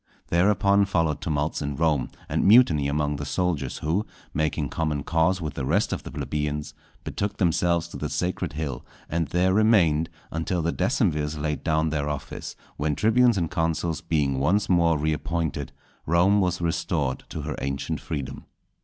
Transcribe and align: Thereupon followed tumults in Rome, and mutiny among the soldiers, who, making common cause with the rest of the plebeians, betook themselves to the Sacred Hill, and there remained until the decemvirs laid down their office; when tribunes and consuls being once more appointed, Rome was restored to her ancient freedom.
Thereupon 0.29 0.85
followed 0.85 1.21
tumults 1.21 1.61
in 1.61 1.75
Rome, 1.75 2.09
and 2.27 2.43
mutiny 2.43 2.87
among 2.87 3.17
the 3.17 3.23
soldiers, 3.23 3.77
who, 3.77 4.07
making 4.33 4.69
common 4.69 5.03
cause 5.03 5.39
with 5.39 5.53
the 5.53 5.63
rest 5.63 5.93
of 5.93 6.01
the 6.01 6.09
plebeians, 6.09 6.73
betook 7.03 7.37
themselves 7.37 7.87
to 7.89 7.97
the 7.97 8.09
Sacred 8.09 8.53
Hill, 8.53 8.83
and 9.11 9.27
there 9.27 9.53
remained 9.53 10.09
until 10.31 10.63
the 10.63 10.73
decemvirs 10.73 11.39
laid 11.39 11.63
down 11.63 11.91
their 11.91 12.09
office; 12.09 12.55
when 12.77 12.95
tribunes 12.95 13.37
and 13.37 13.51
consuls 13.51 14.01
being 14.01 14.39
once 14.39 14.67
more 14.67 14.97
appointed, 15.05 15.71
Rome 16.07 16.41
was 16.41 16.61
restored 16.61 17.23
to 17.29 17.43
her 17.43 17.55
ancient 17.61 17.99
freedom. 17.99 18.45